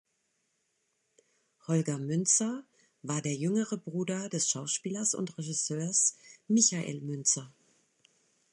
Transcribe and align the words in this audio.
Holger 1.67 1.99
Münzer 1.99 2.63
war 3.03 3.21
der 3.21 3.35
jüngere 3.35 3.77
Bruder 3.77 4.29
des 4.29 4.49
Schauspielers 4.49 5.13
und 5.13 5.37
Regisseurs 5.37 6.17
Michael 6.47 7.01
Münzer. 7.01 7.53